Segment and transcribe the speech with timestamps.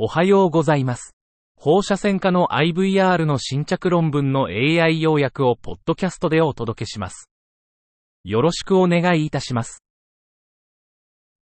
[0.00, 1.16] おはようございます。
[1.56, 7.28] 放射線科の IVR の新着論文の AI 要約をポッドキャストでお届けします。
[8.22, 9.82] よろしくお願いいたします。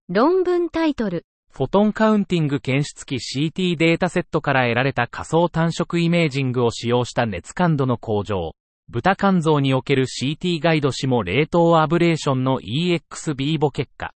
[0.07, 1.25] 論文タイトル。
[1.52, 8.54] フォトンカウンティング検出器 CT データセットから得られた仮想単色イメージングを使用した熱感度の向上。
[8.88, 14.14] 豚肝臓における CT ガイド死も冷凍アブレーションの EXB 母結果。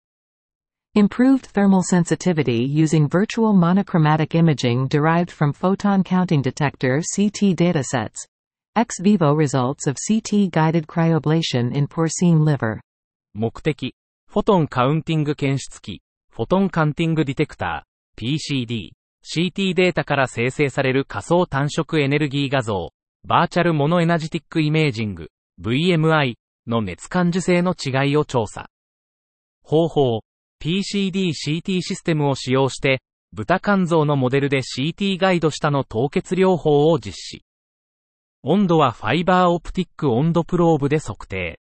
[0.98, 8.26] Improved thermal sensitivity using virtual monochromatic imaging derived from photon counting detector CT datasets.
[8.78, 12.80] Ex vivo results of CT guided cryoablation in porcine liver.
[13.34, 13.94] 目的、
[14.30, 16.02] フォトンカウンティング検出器、
[16.32, 22.94] フォトンカンティングディテクター、PCD、CT データから生成される仮想単色エネルギー画像、
[23.28, 25.28] バーチャルモノエナジティックイメージング、
[25.62, 26.36] VMI
[26.68, 28.70] の熱感受性の違いを調査。
[29.62, 30.22] 方法、
[30.63, 33.01] PCD-CT システムを使用して、
[33.33, 37.45] 豚肝臓のモデルで CT ガイド下の凍結療法を実施。
[38.43, 41.61] 温度はファイバーオプティック温度プローブで測定。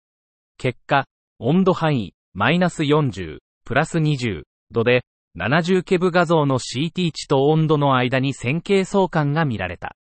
[0.57, 1.05] 結果、
[1.39, 5.03] 温度範囲、マイナス40、プラス20度で、
[5.37, 9.95] 70ケブ画像の CT 値と温度の間に線形相関が見られた。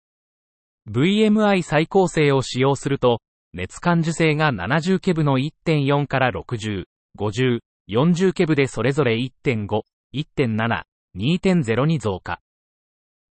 [0.90, 3.20] VMI 再構成を使用すると、
[3.52, 6.84] 熱感受性が70ケブの1.4から60、
[7.18, 9.66] 50、40ケブでそれぞれ1.5、
[10.14, 10.82] 1.7、
[11.16, 12.40] 2.0に増加。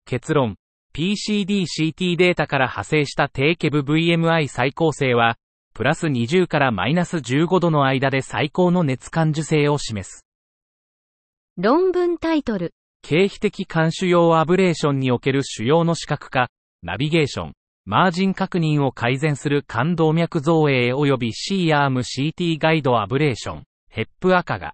[0.06, 0.56] 結論、
[0.96, 5.38] PCD-CT データから派生した低ケブ VMI 再構成は、
[5.74, 10.24] プラス20からマイナス15度の間で最高の熱感受性を示す。
[11.58, 12.74] 論文タイトル。
[13.02, 16.50] 経皮的監視用アブレーションにおける主要の視覚化、
[16.84, 17.54] ナビゲーション、
[17.86, 23.64] マージン確認を改善する冠動脈造影及び C-ARM-CT ガイドアブレーション、
[23.96, 24.74] ヘップ赤が、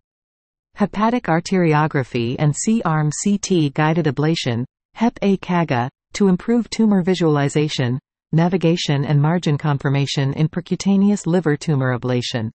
[0.78, 8.00] Hepatic arteriography and C-arm CT guided ablation, HEP-A CAGA, to improve tumor visualization,
[8.32, 12.52] navigation and margin confirmation in percutaneous liver tumor ablation.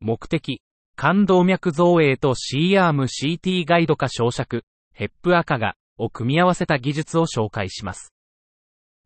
[0.00, 0.60] 目的、
[0.96, 4.44] 冠動脈造影と C-ARM-CT ガイド化照射、
[4.92, 8.12] ヘップ赤が、を組み合わせた技術を紹介します。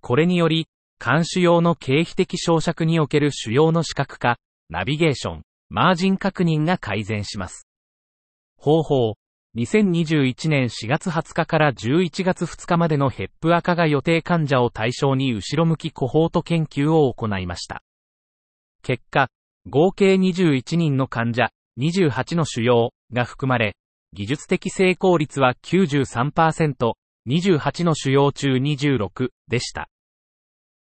[0.01, 0.67] これにより、
[0.99, 4.39] 監視用の経皮的照射における主要の視覚化、
[4.71, 5.43] ナビゲーション、
[5.75, 7.67] マージン確認が改善します。
[8.59, 9.15] 方法、
[9.57, 17.83] 2021年4月20日から11月2日までのヘップ赤が予定患者を対象に後ろ向きコホート研究を行いました。
[18.83, 19.29] 結果、
[19.67, 23.75] 合計21人の患者、28の腫瘍が含まれ、
[24.13, 26.93] 技術的成功率は93%、
[27.27, 29.89] 28の腫瘍中26でした。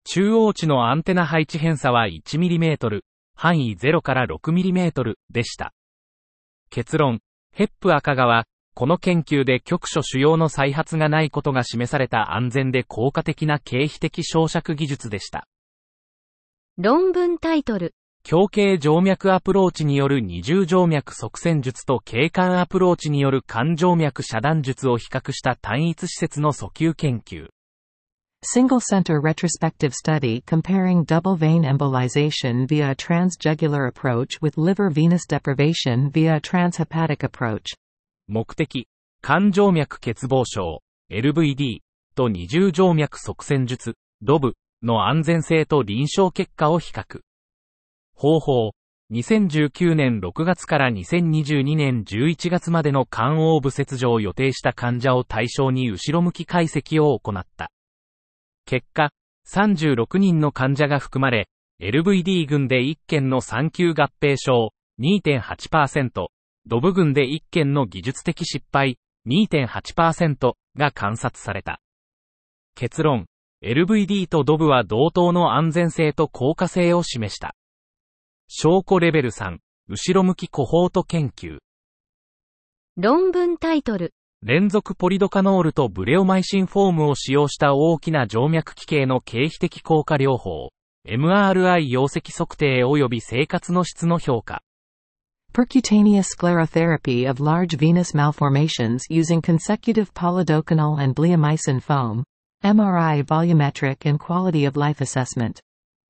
[0.03, 3.01] 中央値のアンテナ配置偏差は 1mm、
[3.41, 5.73] 範囲0から 6mm でした。
[6.69, 7.21] 結論、
[7.51, 15.47] ヘップ赤川は、この研究で局所腫瘍の再発がないことが示された安全で効果的な経皮的照射技術でした。
[16.77, 17.95] 論文タイトル。
[18.31, 27.47] 胸径静脈アプローチによる二重静脈側線術と経管アプローチによる肝静脈遮断術を比較した単一施設の訴求研究。
[28.43, 36.09] Single center retrospective study comparing double vein embolization via a transjugular approach with liver venous deprivation
[36.09, 37.75] via a transhepatic approach.
[38.27, 38.87] 目的、
[39.21, 40.81] 肝静脈欠乏症、
[41.11, 41.81] LVD
[42.15, 43.93] と二重静脈側線術、
[44.23, 47.19] DOV の安全性と臨床結果を比較。
[48.15, 48.71] 方法、
[49.11, 57.69] 2019年6月から2022年11月までの肝黄部切除を予定した患者を対象に後ろ向き解析を行った。
[58.71, 59.09] 結果、
[59.53, 61.49] 36人の患者が含まれ、
[61.81, 66.27] LVD 群で1件の産休合併症2.8%、
[66.65, 71.81] ドブ群で1件の技術的失敗2.8%が観察された。
[72.73, 73.25] 結論、
[73.61, 77.55] LVD とドブは同等の安全性と効果性を示した。
[78.47, 79.57] 証拠レベル3、
[79.89, 81.57] 後ろ向きコホート研究。
[82.95, 84.13] 論文タイトル。
[84.43, 90.71] 連続ポリドカノールとブレオマイシンフォームを使用した大きな静脈奇形の経皮的硬化療法、
[91.07, 94.63] MRI 溶石測定及び生活の質の評価。
[95.53, 102.23] Percutaneous sclerotherapy of large venous malformations using consecutive polydocanal and bleomycin foam.
[102.63, 105.59] MRI volumetric and quality of life assessment.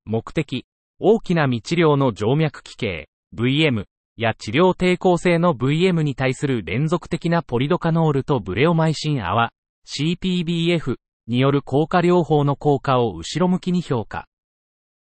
[0.06, 0.64] 目的、
[0.98, 3.84] 大きな未治療の静脈器系、VM
[4.16, 9.50] や治療抵抗性の VM に対する連続的なポリドカノールとブレオマイシン泡、
[9.86, 14.26] CPBF による効果療法の効果を後ろ向きに評価。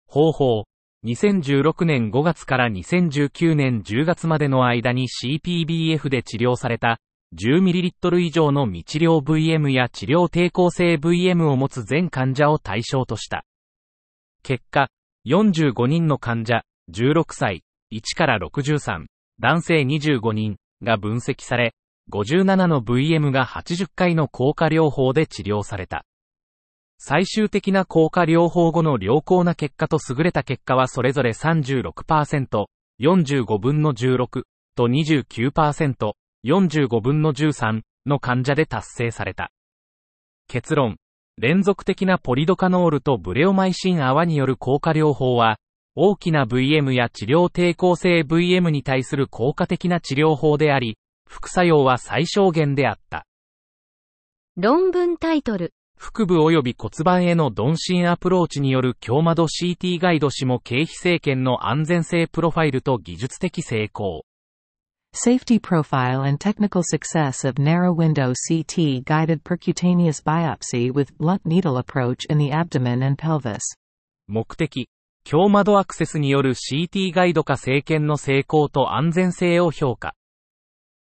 [0.06, 0.64] 方法、
[1.04, 6.98] 2016年5月から2019年10月までの間に CPBF で治療された
[7.34, 13.44] 10ml 以上の未治療 VM や治療抵抗性 VM を持つ全患者を対象とした。
[14.42, 14.88] 結果、
[15.26, 19.06] 45人の患者、16歳、1から63、
[19.40, 21.74] 男性25人が分析され、
[22.12, 26.04] 57の VM が80回の効果療法で治療された。
[26.98, 32.66] 最終的な効果療法後の良好な結果と優れた結果はそれぞれ36%、
[33.00, 34.42] 45分の16
[34.76, 36.12] と29%、
[36.44, 39.50] 45分の13の患者で達成された。
[40.48, 40.96] 結論。
[41.38, 45.56] 連続的なポリドカノールとブレオマイシン泡による効果療法は、
[45.96, 53.26] 大きな VM や治療抵抗性 VM に対する効果的な治療法であり、副作用は最小限であった。
[54.56, 55.72] 論文タイトル。
[55.96, 64.24] 腹部及び骨盤への鈍心アプローチによる強窓 CT ガイド下経費政権の安全性プロファイルと技術的成功。
[65.12, 72.24] Safety profile and technical success of narrow window CT guided percutaneous biopsy with blunt needle approach
[72.30, 73.60] in the abdomen and pelvis.
[74.28, 74.88] 目的、
[75.24, 80.14] 強窓アクセスによる CT ガイド化政権の成功と安全性を評価。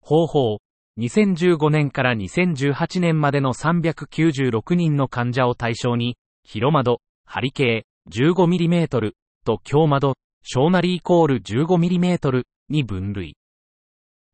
[0.01, 0.57] 方法、
[0.99, 9.11] 2015年から2018年までの396人の患者を対象に、広窓、ハリケー 15mm
[9.45, 13.35] と強窓、小なりイコール 15mm に分類。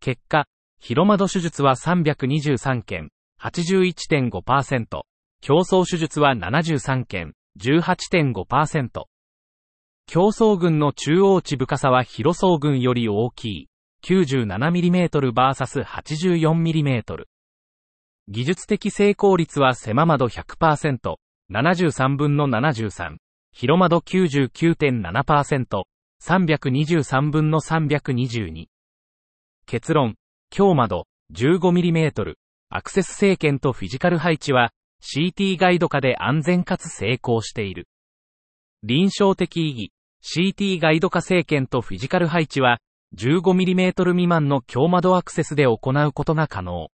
[0.02, 0.46] 結果、
[0.80, 3.10] 広窓手術は323件、
[3.42, 5.02] 81.5%、
[5.42, 9.04] 競争手術は73件、18.5%。
[10.12, 13.70] 競争群の中央値深さは広層群より大きい。
[14.04, 17.26] 97mm vs84mm。
[18.28, 21.18] 技術的成功率は狭窓100%、
[21.52, 23.18] 73分の73、
[23.52, 25.84] 広窓99.7%、
[26.24, 28.66] 323分の322。
[29.68, 30.16] 結論、
[30.50, 32.34] 強窓 15mm、
[32.72, 34.72] アクセス政権とフィジカル配置は
[35.04, 37.88] CT ガイド化で安全かつ成功している。
[38.82, 39.92] 臨床的意義、
[40.24, 42.80] CT ガイド化政権とフィジカル配置は
[43.16, 46.90] 15mm 未満の強窓アクセスで行うことが可能。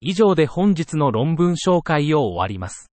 [0.00, 2.90] 以上で本日の論文紹介を終わります。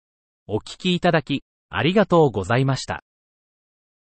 [0.46, 3.02] お聞きいただき、ありがとうございました。